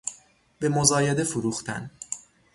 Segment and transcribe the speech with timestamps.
[0.59, 1.91] به مزایده فروختن